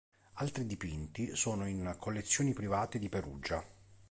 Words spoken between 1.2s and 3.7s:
sono in collezioni private di Perugia.